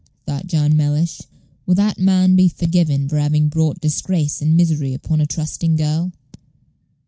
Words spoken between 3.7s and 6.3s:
disgrace and misery upon a trusting girl?"